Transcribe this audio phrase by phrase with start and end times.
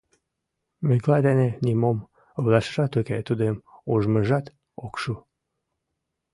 [0.87, 1.97] Миклай дене нимом
[2.39, 3.55] ойлашыжат уке, тудым
[3.91, 4.45] ужмыжат
[4.85, 5.13] ок шу.